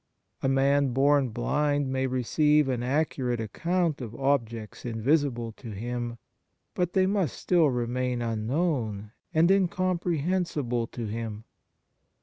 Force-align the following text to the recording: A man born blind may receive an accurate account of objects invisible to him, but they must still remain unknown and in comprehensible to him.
A 0.41 0.49
man 0.49 0.93
born 0.93 1.29
blind 1.29 1.91
may 1.91 2.07
receive 2.07 2.67
an 2.67 2.81
accurate 2.81 3.39
account 3.39 4.01
of 4.01 4.15
objects 4.15 4.83
invisible 4.83 5.51
to 5.57 5.69
him, 5.69 6.17
but 6.73 6.93
they 6.93 7.05
must 7.05 7.37
still 7.37 7.69
remain 7.69 8.19
unknown 8.19 9.11
and 9.31 9.51
in 9.51 9.67
comprehensible 9.67 10.87
to 10.87 11.05
him. 11.05 11.43